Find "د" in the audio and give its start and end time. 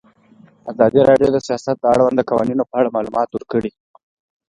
1.33-1.37, 1.79-1.85